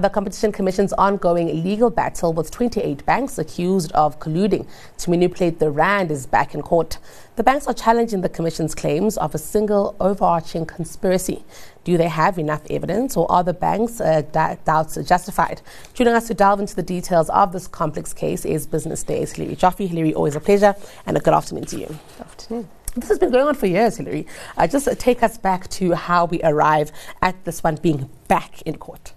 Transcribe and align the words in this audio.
The 0.00 0.08
Competition 0.08 0.52
Commission's 0.52 0.94
ongoing 0.94 1.62
legal 1.62 1.90
battle 1.90 2.32
with 2.32 2.50
28 2.50 3.04
banks 3.04 3.38
accused 3.38 3.92
of 3.92 4.18
colluding 4.18 4.66
to 4.96 5.10
manipulate 5.10 5.58
the 5.58 5.70
rand 5.70 6.10
is 6.10 6.24
back 6.24 6.54
in 6.54 6.62
court. 6.62 6.96
The 7.36 7.42
banks 7.42 7.66
are 7.66 7.74
challenging 7.74 8.22
the 8.22 8.30
Commission's 8.30 8.74
claims 8.74 9.18
of 9.18 9.34
a 9.34 9.38
single 9.38 9.94
overarching 10.00 10.64
conspiracy. 10.64 11.44
Do 11.84 11.98
they 11.98 12.08
have 12.08 12.38
enough 12.38 12.62
evidence, 12.70 13.18
or 13.18 13.30
are 13.30 13.44
the 13.44 13.52
banks' 13.52 14.00
uh, 14.00 14.22
d- 14.22 14.60
doubts 14.64 14.96
justified? 15.04 15.60
Joining 15.92 16.14
us 16.14 16.26
to 16.28 16.34
delve 16.34 16.60
into 16.60 16.74
the 16.74 16.82
details 16.82 17.28
of 17.28 17.52
this 17.52 17.68
complex 17.68 18.14
case 18.14 18.46
is 18.46 18.66
Business 18.66 19.02
Day's 19.02 19.32
Hilary 19.32 19.56
Joffe. 19.56 19.86
Hilary, 19.86 20.14
always 20.14 20.36
a 20.36 20.40
pleasure, 20.40 20.74
and 21.04 21.18
a 21.18 21.20
good 21.20 21.34
afternoon 21.34 21.66
to 21.66 21.78
you. 21.78 21.86
Good 21.86 22.20
afternoon. 22.20 22.68
This 22.94 23.08
has 23.08 23.18
been 23.18 23.30
going 23.30 23.46
on 23.46 23.54
for 23.54 23.66
years, 23.66 23.98
Hilary. 23.98 24.26
Uh, 24.56 24.66
just 24.66 24.88
uh, 24.88 24.94
take 24.94 25.22
us 25.22 25.36
back 25.36 25.68
to 25.70 25.92
how 25.92 26.24
we 26.24 26.42
arrive 26.42 26.92
at 27.20 27.44
this 27.44 27.62
one 27.62 27.76
being 27.76 28.08
back 28.26 28.62
in 28.62 28.78
court. 28.78 29.12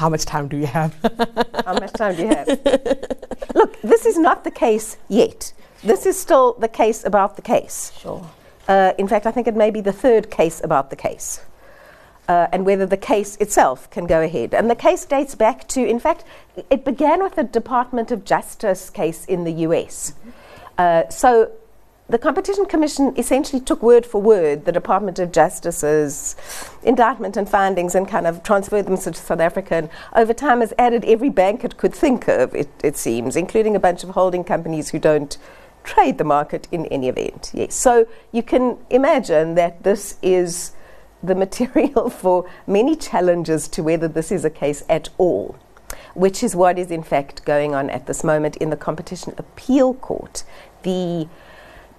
How 0.00 0.08
much 0.08 0.24
time 0.24 0.48
do 0.48 0.56
you 0.56 0.66
have? 0.66 0.94
How 1.66 1.74
much 1.74 1.92
time 1.92 2.16
do 2.16 2.22
you 2.22 2.28
have? 2.28 2.48
Look, 3.54 3.78
this 3.82 4.06
is 4.06 4.16
not 4.16 4.44
the 4.44 4.50
case 4.50 4.96
yet. 5.08 5.52
This 5.84 6.06
is 6.06 6.18
still 6.18 6.54
the 6.54 6.68
case 6.68 7.04
about 7.04 7.36
the 7.36 7.42
case. 7.42 7.92
Sure. 8.00 8.26
Uh, 8.66 8.94
in 8.96 9.06
fact, 9.06 9.26
I 9.26 9.30
think 9.30 9.46
it 9.46 9.54
may 9.54 9.70
be 9.70 9.82
the 9.82 9.92
third 9.92 10.30
case 10.30 10.64
about 10.64 10.88
the 10.88 10.96
case. 10.96 11.42
Uh, 12.28 12.46
and 12.50 12.64
whether 12.64 12.86
the 12.86 12.96
case 12.96 13.36
itself 13.36 13.90
can 13.90 14.06
go 14.06 14.22
ahead. 14.22 14.54
And 14.54 14.70
the 14.70 14.74
case 14.74 15.04
dates 15.04 15.34
back 15.34 15.68
to, 15.68 15.86
in 15.86 16.00
fact, 16.00 16.24
it 16.70 16.82
began 16.82 17.22
with 17.22 17.36
a 17.36 17.44
Department 17.44 18.10
of 18.10 18.24
Justice 18.24 18.88
case 18.88 19.26
in 19.26 19.44
the 19.44 19.52
US. 19.68 20.14
Mm-hmm. 20.14 20.30
Uh, 20.78 21.10
so 21.10 21.52
the 22.10 22.18
Competition 22.18 22.66
Commission 22.66 23.14
essentially 23.16 23.60
took 23.60 23.82
word 23.82 24.04
for 24.04 24.20
word 24.20 24.64
the 24.64 24.72
Department 24.72 25.20
of 25.20 25.30
Justice's 25.30 26.34
indictment 26.82 27.36
and 27.36 27.48
findings 27.48 27.94
and 27.94 28.08
kind 28.08 28.26
of 28.26 28.42
transferred 28.42 28.86
them 28.86 28.96
to 28.96 29.14
South 29.14 29.38
Africa. 29.38 29.76
And 29.76 29.90
over 30.16 30.34
time 30.34 30.60
has 30.60 30.74
added 30.76 31.04
every 31.04 31.30
bank 31.30 31.62
it 31.62 31.76
could 31.76 31.94
think 31.94 32.26
of, 32.26 32.52
it, 32.52 32.68
it 32.82 32.96
seems, 32.96 33.36
including 33.36 33.76
a 33.76 33.80
bunch 33.80 34.02
of 34.02 34.10
holding 34.10 34.42
companies 34.42 34.90
who 34.90 34.98
don't 34.98 35.38
trade 35.84 36.18
the 36.18 36.24
market 36.24 36.66
in 36.72 36.86
any 36.86 37.08
event. 37.08 37.52
Yes. 37.54 37.74
So 37.74 38.08
you 38.32 38.42
can 38.42 38.78
imagine 38.90 39.54
that 39.54 39.84
this 39.84 40.18
is 40.20 40.72
the 41.22 41.36
material 41.36 42.10
for 42.22 42.50
many 42.66 42.96
challenges 42.96 43.68
to 43.68 43.84
whether 43.84 44.08
this 44.08 44.32
is 44.32 44.44
a 44.44 44.50
case 44.50 44.82
at 44.88 45.10
all, 45.16 45.56
which 46.14 46.42
is 46.42 46.56
what 46.56 46.76
is 46.76 46.90
in 46.90 47.04
fact 47.04 47.44
going 47.44 47.72
on 47.72 47.88
at 47.88 48.08
this 48.08 48.24
moment 48.24 48.56
in 48.56 48.70
the 48.70 48.76
Competition 48.76 49.32
Appeal 49.38 49.94
Court. 49.94 50.42
The 50.82 51.28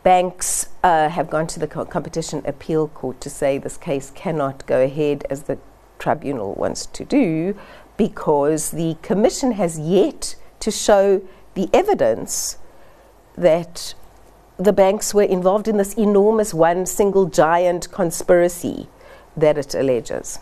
banks 0.03 0.69
uh, 0.83 1.09
have 1.09 1.29
gone 1.29 1.47
to 1.47 1.59
the 1.59 1.67
co- 1.67 1.85
Competition 1.85 2.41
Appeal 2.45 2.87
Court 2.87 3.21
to 3.21 3.29
say 3.29 3.57
this 3.57 3.77
case 3.77 4.11
cannot 4.11 4.65
go 4.65 4.81
ahead 4.81 5.25
as 5.29 5.43
the 5.43 5.57
tribunal 5.99 6.53
wants 6.55 6.85
to 6.87 7.05
do 7.05 7.55
because 7.97 8.71
the 8.71 8.97
Commission 9.01 9.51
has 9.53 9.77
yet 9.77 10.35
to 10.59 10.71
show 10.71 11.21
the 11.53 11.69
evidence 11.73 12.57
that 13.35 13.93
the 14.57 14.73
banks 14.73 15.13
were 15.13 15.23
involved 15.23 15.67
in 15.67 15.77
this 15.77 15.93
enormous 15.93 16.53
one 16.53 16.85
single 16.85 17.25
giant 17.25 17.91
conspiracy 17.91 18.87
that 19.35 19.57
it 19.57 19.73
alleges. 19.73 20.39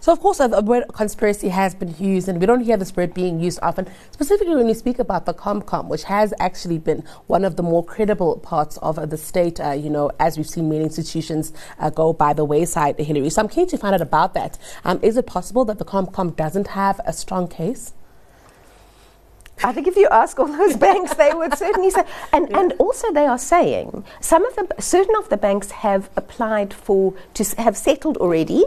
So, 0.00 0.12
of 0.12 0.20
course, 0.20 0.38
the 0.38 0.62
word 0.64 0.84
conspiracy 0.92 1.48
has 1.48 1.74
been 1.74 1.94
used, 1.98 2.28
and 2.28 2.40
we 2.40 2.46
don't 2.46 2.60
hear 2.60 2.76
this 2.76 2.94
word 2.96 3.14
being 3.14 3.40
used 3.40 3.58
often, 3.62 3.86
specifically 4.10 4.54
when 4.54 4.66
we 4.66 4.74
speak 4.74 4.98
about 4.98 5.26
the 5.26 5.34
ComCom, 5.34 5.88
which 5.88 6.04
has 6.04 6.32
actually 6.40 6.78
been 6.78 7.04
one 7.26 7.44
of 7.44 7.56
the 7.56 7.62
more 7.62 7.84
credible 7.84 8.38
parts 8.38 8.76
of 8.78 9.10
the 9.10 9.16
state, 9.16 9.60
uh, 9.60 9.72
you 9.72 9.90
know, 9.90 10.10
as 10.18 10.36
we've 10.36 10.48
seen 10.48 10.68
many 10.68 10.84
institutions 10.84 11.52
uh, 11.78 11.90
go 11.90 12.12
by 12.12 12.32
the 12.32 12.44
wayside, 12.44 12.98
Hilary. 12.98 13.30
So, 13.30 13.42
I'm 13.42 13.48
keen 13.48 13.66
to 13.68 13.78
find 13.78 13.94
out 13.94 14.00
about 14.00 14.34
that. 14.34 14.58
Um, 14.84 15.00
is 15.02 15.16
it 15.16 15.26
possible 15.26 15.64
that 15.66 15.78
the 15.78 15.84
ComCom 15.84 16.36
doesn't 16.36 16.68
have 16.68 17.00
a 17.04 17.12
strong 17.12 17.48
case? 17.48 17.92
I 19.62 19.72
think 19.72 19.86
if 19.86 19.96
you 19.96 20.08
ask 20.10 20.38
all 20.38 20.46
those 20.46 20.76
banks, 20.88 21.14
they 21.14 21.32
would 21.32 21.56
certainly 21.56 21.90
say. 21.90 22.04
And, 22.32 22.48
yeah. 22.50 22.60
and 22.60 22.72
also, 22.78 23.12
they 23.12 23.26
are 23.26 23.38
saying 23.38 24.04
some 24.20 24.44
of 24.44 24.56
the 24.56 24.80
certain 24.80 25.14
of 25.16 25.28
the 25.28 25.36
banks 25.36 25.70
have 25.70 26.10
applied 26.16 26.72
for 26.72 27.14
to 27.34 27.44
have 27.58 27.76
settled 27.76 28.16
already. 28.18 28.64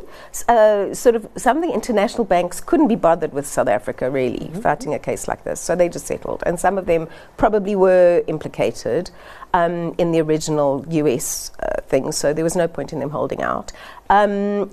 Uh, 0.48 0.94
sort 0.94 1.16
of 1.16 1.28
some 1.36 1.58
of 1.58 1.64
the 1.64 1.74
international 1.74 2.26
banks 2.26 2.62
couldn't 2.62 2.88
be 2.88 2.96
bothered 2.96 3.34
with 3.34 3.46
South 3.48 3.68
Africa 3.68 4.10
really 4.10 4.48
mm-hmm. 4.48 4.62
fighting 4.62 4.94
a 4.94 5.00
case 5.00 5.28
like 5.28 5.44
this, 5.44 5.60
so 5.60 5.76
they 5.76 5.90
just 5.90 6.06
settled. 6.06 6.44
And 6.46 6.60
some 6.60 6.78
of 6.78 6.86
them 6.86 7.08
probably 7.38 7.76
were 7.76 8.24
implicated 8.28 9.12
um, 9.54 9.94
in 9.98 10.12
the 10.12 10.22
original 10.22 10.86
US 10.90 11.52
uh, 11.60 11.82
thing, 11.82 12.12
so 12.12 12.34
there 12.34 12.44
was 12.44 12.56
no 12.56 12.68
point 12.68 12.94
in 12.94 13.00
them 13.00 13.10
holding 13.10 13.42
out. 13.42 13.72
Um, 14.10 14.72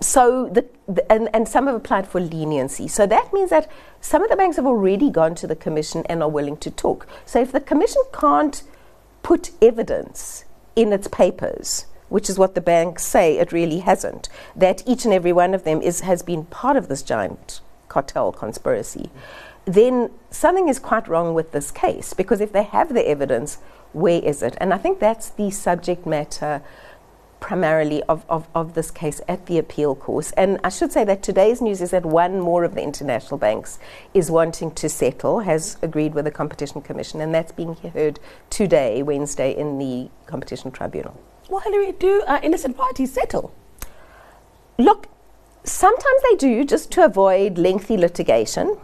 so 0.00 0.48
the, 0.48 0.66
the, 0.86 1.10
and, 1.10 1.28
and 1.32 1.48
some 1.48 1.66
have 1.66 1.74
applied 1.74 2.06
for 2.06 2.20
leniency. 2.20 2.86
So 2.88 3.06
that 3.06 3.32
means 3.32 3.50
that 3.50 3.70
some 4.00 4.22
of 4.22 4.30
the 4.30 4.36
banks 4.36 4.56
have 4.56 4.66
already 4.66 5.10
gone 5.10 5.34
to 5.36 5.46
the 5.46 5.56
commission 5.56 6.04
and 6.08 6.22
are 6.22 6.28
willing 6.28 6.58
to 6.58 6.70
talk. 6.70 7.06
So 7.24 7.40
if 7.40 7.52
the 7.52 7.60
commission 7.60 8.02
can't 8.12 8.62
put 9.22 9.50
evidence 9.62 10.44
in 10.74 10.92
its 10.92 11.08
papers, 11.08 11.86
which 12.08 12.28
is 12.28 12.38
what 12.38 12.54
the 12.54 12.60
banks 12.60 13.04
say 13.04 13.38
it 13.38 13.52
really 13.52 13.78
hasn't, 13.78 14.28
that 14.54 14.82
each 14.86 15.04
and 15.04 15.14
every 15.14 15.32
one 15.32 15.54
of 15.54 15.64
them 15.64 15.80
is, 15.80 16.00
has 16.00 16.22
been 16.22 16.44
part 16.44 16.76
of 16.76 16.88
this 16.88 17.02
giant 17.02 17.60
cartel 17.88 18.32
conspiracy, 18.32 19.10
then 19.64 20.10
something 20.30 20.68
is 20.68 20.78
quite 20.78 21.08
wrong 21.08 21.34
with 21.34 21.52
this 21.52 21.70
case 21.70 22.14
because 22.14 22.40
if 22.40 22.52
they 22.52 22.62
have 22.62 22.94
the 22.94 23.08
evidence, 23.08 23.58
where 23.92 24.22
is 24.22 24.42
it? 24.42 24.56
And 24.60 24.72
I 24.72 24.78
think 24.78 25.00
that's 25.00 25.30
the 25.30 25.50
subject 25.50 26.06
matter 26.06 26.62
primarily 27.40 28.02
of, 28.04 28.24
of, 28.28 28.48
of 28.54 28.74
this 28.74 28.90
case 28.90 29.20
at 29.28 29.46
the 29.46 29.58
appeal 29.58 29.94
course. 29.94 30.32
And 30.32 30.58
I 30.64 30.68
should 30.68 30.92
say 30.92 31.04
that 31.04 31.22
today's 31.22 31.60
news 31.60 31.80
is 31.80 31.90
that 31.90 32.04
one 32.04 32.40
more 32.40 32.64
of 32.64 32.74
the 32.74 32.82
international 32.82 33.38
banks 33.38 33.78
is 34.14 34.30
wanting 34.30 34.70
to 34.72 34.88
settle, 34.88 35.40
has 35.40 35.76
agreed 35.82 36.14
with 36.14 36.24
the 36.24 36.30
Competition 36.30 36.80
Commission, 36.80 37.20
and 37.20 37.34
that's 37.34 37.52
being 37.52 37.74
heard 37.76 38.18
today, 38.50 39.02
Wednesday, 39.02 39.56
in 39.56 39.78
the 39.78 40.08
Competition 40.26 40.70
Tribunal. 40.70 41.20
Well, 41.48 41.60
Hilary, 41.60 41.92
do 41.92 42.22
uh, 42.26 42.40
innocent 42.42 42.76
parties 42.76 43.12
settle? 43.12 43.54
Look, 44.78 45.08
sometimes 45.64 46.22
they 46.28 46.36
do 46.36 46.64
just 46.64 46.90
to 46.92 47.04
avoid 47.04 47.58
lengthy 47.58 47.96
litigation. 47.96 48.76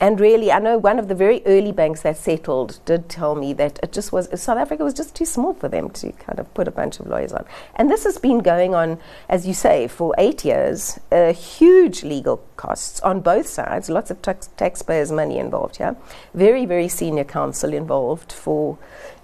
And 0.00 0.18
really, 0.20 0.50
I 0.50 0.58
know 0.58 0.76
one 0.76 0.98
of 0.98 1.08
the 1.08 1.14
very 1.14 1.42
early 1.46 1.72
banks 1.72 2.02
that 2.02 2.16
settled 2.16 2.80
did 2.84 3.08
tell 3.08 3.34
me 3.34 3.52
that 3.54 3.78
it 3.82 3.92
just 3.92 4.12
was, 4.12 4.28
South 4.40 4.58
Africa 4.58 4.82
was 4.82 4.94
just 4.94 5.14
too 5.14 5.24
small 5.24 5.54
for 5.54 5.68
them 5.68 5.90
to 5.90 6.12
kind 6.12 6.38
of 6.38 6.52
put 6.54 6.66
a 6.66 6.70
bunch 6.70 7.00
of 7.00 7.06
lawyers 7.06 7.32
on. 7.32 7.44
And 7.76 7.90
this 7.90 8.04
has 8.04 8.18
been 8.18 8.40
going 8.40 8.74
on, 8.74 8.98
as 9.28 9.46
you 9.46 9.54
say, 9.54 9.86
for 9.86 10.14
eight 10.18 10.44
years, 10.44 10.98
uh, 11.12 11.32
huge 11.32 12.02
legal 12.02 12.44
costs 12.56 13.00
on 13.00 13.20
both 13.20 13.46
sides, 13.46 13.88
lots 13.88 14.10
of 14.10 14.20
tax- 14.20 14.50
taxpayers' 14.56 15.12
money 15.12 15.38
involved 15.38 15.76
here, 15.76 15.96
very, 16.34 16.66
very 16.66 16.88
senior 16.88 17.24
counsel 17.24 17.72
involved 17.72 18.32
for 18.32 18.78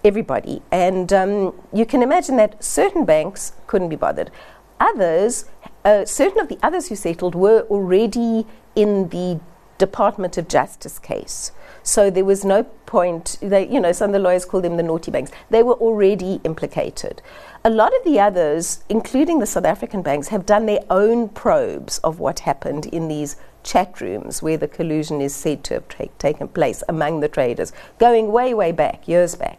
everybody. 0.04 0.62
And 0.70 1.12
um, 1.12 1.54
you 1.72 1.84
can 1.84 2.02
imagine 2.02 2.36
that 2.36 2.62
certain 2.62 3.04
banks 3.04 3.52
couldn't 3.66 3.88
be 3.88 3.96
bothered. 3.96 4.30
Others, 4.78 5.46
uh, 5.84 6.04
certain 6.04 6.40
of 6.40 6.48
the 6.48 6.58
others 6.62 6.88
who 6.88 6.96
settled 6.96 7.34
were 7.34 7.62
already 7.68 8.46
in 8.74 9.08
the 9.08 9.40
Department 9.80 10.38
of 10.38 10.46
Justice 10.46 10.98
case. 10.98 11.50
So 11.82 12.10
there 12.10 12.24
was 12.24 12.44
no 12.44 12.62
point, 12.62 13.38
they, 13.40 13.66
you 13.66 13.80
know, 13.80 13.92
some 13.92 14.10
of 14.10 14.12
the 14.12 14.18
lawyers 14.18 14.44
call 14.44 14.60
them 14.60 14.76
the 14.76 14.82
naughty 14.82 15.10
banks. 15.10 15.32
They 15.48 15.62
were 15.62 15.74
already 15.74 16.40
implicated. 16.44 17.22
A 17.64 17.70
lot 17.70 17.92
of 17.96 18.04
the 18.04 18.20
others, 18.20 18.84
including 18.88 19.38
the 19.38 19.46
South 19.46 19.64
African 19.64 20.02
banks, 20.02 20.28
have 20.28 20.44
done 20.46 20.66
their 20.66 20.84
own 20.90 21.28
probes 21.30 21.98
of 21.98 22.20
what 22.20 22.40
happened 22.40 22.86
in 22.86 23.08
these 23.08 23.36
chat 23.62 24.00
rooms 24.00 24.42
where 24.42 24.56
the 24.56 24.68
collusion 24.68 25.20
is 25.20 25.34
said 25.34 25.64
to 25.64 25.74
have 25.74 25.88
tra- 25.88 26.08
taken 26.18 26.48
place 26.48 26.82
among 26.88 27.20
the 27.20 27.28
traders, 27.28 27.72
going 27.98 28.30
way, 28.30 28.52
way 28.54 28.72
back, 28.72 29.08
years 29.08 29.34
back, 29.34 29.58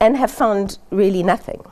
and 0.00 0.16
have 0.16 0.30
found 0.30 0.78
really 0.90 1.22
nothing. 1.22 1.62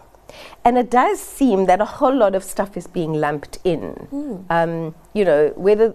And 0.65 0.77
it 0.77 0.91
does 0.91 1.21
seem 1.21 1.67
that 1.67 1.81
a 1.81 1.85
whole 1.85 2.15
lot 2.15 2.35
of 2.35 2.43
stuff 2.43 2.77
is 2.77 2.87
being 2.87 3.15
lumped 3.15 3.59
in. 3.65 4.09
Mm. 4.11 4.45
Um, 4.51 4.95
you 5.13 5.25
know, 5.25 5.53
whether 5.57 5.95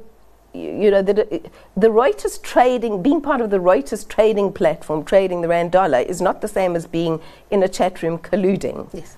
you 0.54 0.92
know, 0.92 1.02
the, 1.02 1.42
the 1.78 1.88
Reuters 1.88 2.42
trading, 2.42 3.02
being 3.02 3.22
part 3.22 3.42
of 3.42 3.50
the 3.50 3.58
Reuters 3.58 4.08
trading 4.08 4.52
platform, 4.52 5.04
trading 5.04 5.42
the 5.42 5.48
rand 5.48 5.72
dollar, 5.72 6.00
is 6.00 6.22
not 6.22 6.42
the 6.42 6.48
same 6.48 6.76
as 6.76 6.86
being 6.86 7.22
in 7.50 7.64
a 7.64 7.70
chat 7.70 8.02
room 8.04 8.18
colluding. 8.18 8.90
Yes. 8.94 9.18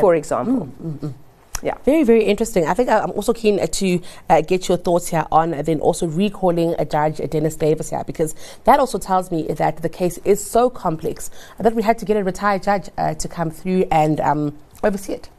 For 0.00 0.14
example. 0.14 0.66
Mm, 0.66 0.92
mm, 0.92 0.98
mm. 0.98 1.14
Yeah. 1.62 1.78
Very, 1.84 2.02
very 2.02 2.24
interesting. 2.24 2.66
I 2.66 2.74
think 2.74 2.90
I'm 2.90 3.10
also 3.12 3.32
keen 3.32 3.58
uh, 3.58 3.66
to 3.66 4.00
uh, 4.28 4.40
get 4.42 4.68
your 4.68 4.76
thoughts 4.76 5.08
here 5.08 5.24
on 5.32 5.54
uh, 5.54 5.62
then 5.62 5.80
also 5.80 6.06
recalling 6.06 6.74
a 6.78 6.84
Judge 6.84 7.18
Dennis 7.30 7.56
Davis 7.56 7.90
here 7.90 8.04
because 8.04 8.34
that 8.64 8.78
also 8.78 8.98
tells 8.98 9.30
me 9.30 9.44
that 9.44 9.78
the 9.78 9.88
case 9.88 10.18
is 10.24 10.44
so 10.44 10.68
complex 10.68 11.30
that 11.58 11.74
we 11.74 11.82
had 11.82 11.96
to 11.98 12.04
get 12.04 12.18
a 12.18 12.24
retired 12.24 12.62
judge 12.62 12.90
uh, 12.98 13.14
to 13.14 13.28
come 13.28 13.50
through 13.50 13.86
and 13.90 14.20
um, 14.20 14.58
oversee 14.82 15.14
it. 15.14 15.30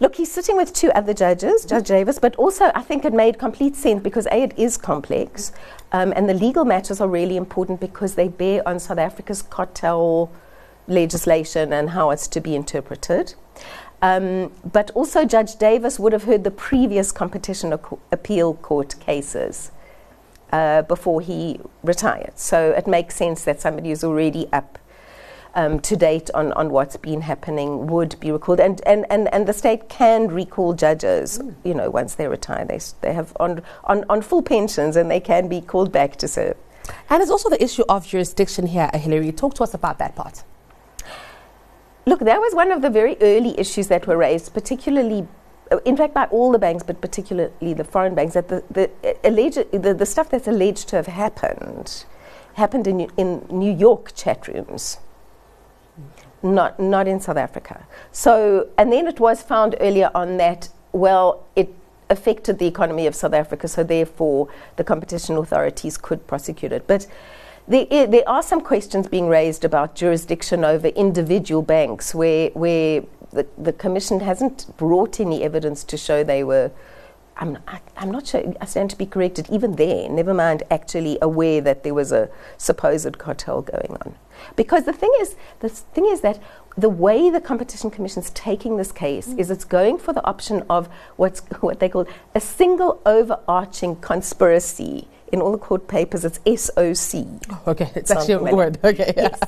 Look, 0.00 0.16
he's 0.16 0.30
sitting 0.30 0.56
with 0.56 0.72
two 0.72 0.90
other 0.92 1.14
judges, 1.14 1.64
Judge 1.64 1.88
Davis, 1.88 2.18
but 2.18 2.36
also 2.36 2.70
I 2.74 2.82
think 2.82 3.04
it 3.04 3.12
made 3.12 3.38
complete 3.38 3.76
sense 3.76 4.02
because 4.02 4.26
A, 4.26 4.42
it 4.42 4.58
is 4.58 4.76
complex, 4.76 5.52
um, 5.92 6.12
and 6.16 6.28
the 6.28 6.34
legal 6.34 6.64
matters 6.64 7.00
are 7.00 7.08
really 7.08 7.36
important 7.36 7.80
because 7.80 8.14
they 8.14 8.28
bear 8.28 8.66
on 8.66 8.78
South 8.78 8.98
Africa's 8.98 9.42
cartel 9.42 10.30
legislation 10.86 11.72
and 11.72 11.90
how 11.90 12.10
it's 12.10 12.28
to 12.28 12.40
be 12.40 12.54
interpreted. 12.54 13.34
Um, 14.02 14.52
but 14.70 14.90
also, 14.90 15.24
Judge 15.24 15.56
Davis 15.56 15.98
would 15.98 16.12
have 16.12 16.24
heard 16.24 16.44
the 16.44 16.50
previous 16.50 17.10
competition 17.10 17.72
Ac- 17.72 17.96
appeal 18.12 18.54
court 18.54 19.00
cases 19.00 19.70
uh, 20.52 20.82
before 20.82 21.20
he 21.20 21.58
retired. 21.82 22.38
So 22.38 22.70
it 22.72 22.86
makes 22.86 23.16
sense 23.16 23.44
that 23.44 23.60
somebody 23.60 23.88
who's 23.88 24.04
already 24.04 24.46
up 24.52 24.78
um, 25.54 25.80
to 25.80 25.96
date 25.96 26.30
on, 26.34 26.52
on 26.52 26.70
what's 26.70 26.96
been 26.96 27.22
happening 27.22 27.86
would 27.86 28.18
be 28.20 28.30
recalled. 28.30 28.60
And, 28.60 28.80
and, 28.86 29.06
and, 29.10 29.32
and 29.32 29.46
the 29.46 29.52
state 29.52 29.88
can 29.88 30.28
recall 30.28 30.74
judges, 30.74 31.38
mm. 31.38 31.54
you 31.64 31.74
know, 31.74 31.90
once 31.90 32.16
they 32.16 32.28
retire. 32.28 32.64
They, 32.64 32.80
they 33.00 33.12
have 33.12 33.36
on, 33.40 33.62
on, 33.84 34.04
on 34.08 34.22
full 34.22 34.42
pensions 34.42 34.96
and 34.96 35.10
they 35.10 35.20
can 35.20 35.48
be 35.48 35.60
called 35.60 35.92
back 35.92 36.16
to 36.16 36.28
serve. 36.28 36.56
And 37.08 37.20
there's 37.20 37.30
also 37.30 37.48
the 37.48 37.62
issue 37.62 37.84
of 37.88 38.06
jurisdiction 38.06 38.66
here, 38.66 38.90
Hilary. 38.92 39.32
Talk 39.32 39.54
to 39.54 39.62
us 39.62 39.74
about 39.74 39.98
that 39.98 40.14
part. 40.14 40.44
Look, 42.06 42.20
that 42.20 42.38
was 42.38 42.54
one 42.54 42.70
of 42.70 42.82
the 42.82 42.90
very 42.90 43.16
early 43.20 43.58
issues 43.58 43.88
that 43.88 44.06
were 44.06 44.18
raised, 44.18 44.52
particularly, 44.52 45.26
uh, 45.72 45.78
in 45.86 45.96
fact, 45.96 46.12
by 46.12 46.26
all 46.26 46.52
the 46.52 46.58
banks, 46.58 46.82
but 46.82 47.00
particularly 47.00 47.72
the 47.72 47.84
foreign 47.84 48.14
banks, 48.14 48.34
that 48.34 48.48
the, 48.48 48.62
the, 48.70 48.90
uh, 49.02 49.14
alleged, 49.24 49.70
the, 49.72 49.94
the 49.94 50.04
stuff 50.04 50.28
that's 50.28 50.46
alleged 50.46 50.88
to 50.88 50.96
have 50.96 51.06
happened 51.06 52.04
happened 52.54 52.86
in, 52.86 53.00
in 53.16 53.46
New 53.50 53.72
York 53.72 54.12
chat 54.14 54.46
rooms 54.46 54.98
not 56.44 56.78
not 56.78 57.08
in 57.08 57.18
South 57.20 57.36
Africa. 57.38 57.84
So, 58.12 58.68
and 58.78 58.92
then 58.92 59.08
it 59.08 59.18
was 59.18 59.42
found 59.42 59.74
earlier 59.80 60.10
on 60.14 60.36
that 60.36 60.68
well, 60.92 61.44
it 61.56 61.74
affected 62.10 62.58
the 62.58 62.66
economy 62.66 63.06
of 63.06 63.14
South 63.14 63.32
Africa, 63.32 63.66
so 63.66 63.82
therefore 63.82 64.48
the 64.76 64.84
competition 64.84 65.36
authorities 65.36 65.96
could 65.96 66.24
prosecute 66.26 66.70
it. 66.70 66.86
But 66.86 67.06
there, 67.66 67.86
I- 67.90 68.06
there 68.06 68.28
are 68.28 68.42
some 68.42 68.60
questions 68.60 69.08
being 69.08 69.26
raised 69.26 69.64
about 69.64 69.94
jurisdiction 69.96 70.64
over 70.64 70.88
individual 70.88 71.62
banks, 71.62 72.14
where 72.14 72.50
where 72.50 73.02
the, 73.32 73.46
the 73.58 73.72
commission 73.72 74.20
hasn't 74.20 74.76
brought 74.76 75.18
any 75.18 75.42
evidence 75.42 75.82
to 75.84 75.96
show 75.96 76.22
they 76.22 76.44
were. 76.44 76.70
I'm, 77.36 77.58
I, 77.66 77.80
I'm 77.96 78.12
not 78.12 78.28
sure, 78.28 78.54
I 78.60 78.64
stand 78.64 78.90
to 78.90 78.96
be 78.96 79.06
corrected, 79.06 79.48
even 79.50 79.74
there, 79.74 80.08
never 80.08 80.32
mind 80.32 80.62
actually 80.70 81.18
aware 81.20 81.60
that 81.62 81.82
there 81.82 81.92
was 81.92 82.12
a 82.12 82.30
supposed 82.58 83.18
cartel 83.18 83.60
going 83.60 83.96
on. 84.02 84.14
Because 84.56 84.84
the 84.84 84.92
thing 84.92 85.12
is, 85.20 85.36
the 85.60 85.68
thing 85.68 86.06
is 86.06 86.20
that 86.22 86.40
the 86.76 86.88
way 86.88 87.30
the 87.30 87.40
Competition 87.40 87.90
Commission 87.90 88.22
is 88.22 88.30
taking 88.30 88.76
this 88.76 88.92
case 88.92 89.28
mm. 89.28 89.38
is 89.38 89.50
it's 89.50 89.64
going 89.64 89.98
for 89.98 90.12
the 90.12 90.24
option 90.26 90.64
of 90.68 90.88
what's 91.16 91.40
what 91.60 91.80
they 91.80 91.88
call 91.88 92.06
a 92.34 92.40
single 92.40 93.00
overarching 93.06 93.96
conspiracy. 93.96 95.08
In 95.32 95.40
all 95.40 95.50
the 95.50 95.58
court 95.58 95.88
papers, 95.88 96.24
it's 96.24 96.38
SOC. 96.38 97.24
Oh, 97.50 97.62
okay, 97.68 97.90
it's 97.96 98.10
actually 98.10 98.34
a 98.34 98.54
word. 98.54 98.78
Okay, 98.84 99.12
yeah. 99.16 99.30
yes. 99.30 99.40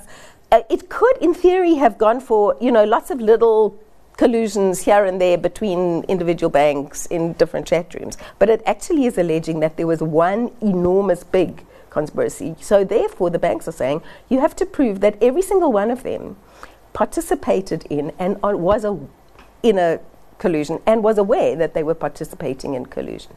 Uh, 0.50 0.62
it 0.68 0.88
could, 0.88 1.16
in 1.20 1.32
theory, 1.34 1.74
have 1.74 1.96
gone 1.98 2.20
for 2.20 2.56
you 2.60 2.72
know 2.72 2.84
lots 2.84 3.10
of 3.10 3.20
little 3.20 3.78
collusions 4.16 4.82
here 4.82 5.04
and 5.04 5.20
there 5.20 5.36
between 5.36 6.02
individual 6.04 6.50
banks 6.50 7.06
in 7.06 7.34
different 7.34 7.66
chat 7.66 7.94
rooms, 7.94 8.16
but 8.38 8.48
it 8.48 8.62
actually 8.66 9.06
is 9.06 9.18
alleging 9.18 9.60
that 9.60 9.76
there 9.76 9.86
was 9.86 10.00
one 10.00 10.50
enormous 10.60 11.22
big 11.22 11.64
conspiracy. 11.98 12.54
So 12.60 12.84
therefore, 12.84 13.30
the 13.30 13.38
banks 13.38 13.66
are 13.66 13.78
saying 13.82 14.02
you 14.28 14.40
have 14.40 14.54
to 14.56 14.66
prove 14.66 15.00
that 15.00 15.14
every 15.22 15.42
single 15.50 15.72
one 15.72 15.90
of 15.90 16.02
them 16.02 16.36
participated 16.92 17.86
in 17.96 18.12
and 18.18 18.36
uh, 18.44 18.52
was 18.70 18.84
a, 18.84 18.98
in 19.62 19.78
a 19.78 20.00
collusion 20.38 20.80
and 20.86 21.02
was 21.02 21.16
aware 21.18 21.56
that 21.56 21.72
they 21.72 21.82
were 21.82 21.94
participating 22.06 22.74
in 22.74 22.86
collusion. 22.86 23.32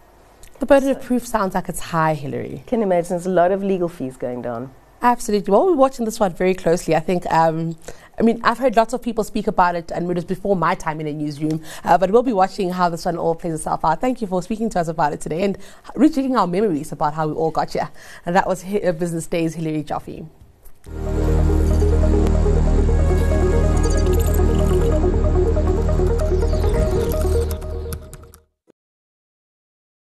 The 0.60 0.66
burden 0.66 0.94
so 0.94 1.00
of 1.00 1.06
proof 1.10 1.26
sounds 1.26 1.56
like 1.56 1.70
it's 1.70 1.80
high, 1.96 2.16
Hilary. 2.16 2.64
Can 2.68 2.80
you 2.82 2.86
imagine? 2.86 3.12
There's 3.12 3.26
a 3.26 3.38
lot 3.44 3.52
of 3.54 3.64
legal 3.64 3.88
fees 3.88 4.18
going 4.18 4.42
down. 4.42 4.72
Absolutely. 5.02 5.52
Well, 5.52 5.68
we're 5.68 5.76
watching 5.76 6.06
this 6.06 6.20
one 6.20 6.34
very 6.34 6.54
closely. 6.54 6.96
I 6.96 7.00
think, 7.00 7.26
um, 7.32 7.78
I 8.18 8.22
mean, 8.22 8.42
I've 8.44 8.58
heard 8.58 8.76
lots 8.76 8.94
of 8.94 9.02
people 9.02 9.24
speak 9.24 9.48
about 9.48 9.76
it, 9.76 9.92
and 9.92 10.10
it 10.10 10.14
was 10.14 10.26
before 10.26 10.58
my 10.58 10.76
time 10.76 11.00
in 11.00 11.08
a 11.08 11.14
newsroom. 11.14 11.62
Uh, 11.86 11.98
but 11.98 12.12
we'll 12.12 12.24
be 12.24 12.34
watching 12.34 12.72
how 12.72 12.90
this 12.90 13.06
one 13.06 13.16
all 13.18 13.34
plays 13.34 13.54
itself 13.54 13.86
out. 13.86 14.02
Thank 14.02 14.20
you 14.20 14.28
for 14.28 14.44
speaking 14.44 14.70
to 14.72 14.80
us 14.80 14.90
about 14.90 15.14
it 15.14 15.22
today 15.22 15.44
and 15.44 15.58
rejigging 15.96 16.38
our 16.38 16.48
memories 16.48 16.92
about 16.92 17.14
how 17.14 17.28
we 17.28 17.34
all 17.34 17.52
got 17.52 17.72
here. 17.72 17.90
And 18.26 18.36
that 18.36 18.46
was 18.46 18.64
Business 18.64 19.26
Day's 19.28 19.56
Hilary 19.56 19.84
Joffe. 19.84 20.28